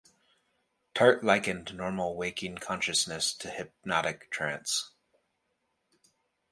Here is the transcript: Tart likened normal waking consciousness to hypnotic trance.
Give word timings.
Tart 0.95 1.23
likened 1.23 1.75
normal 1.75 2.15
waking 2.15 2.55
consciousness 2.57 3.35
to 3.35 3.51
hypnotic 3.51 4.31
trance. 4.31 4.93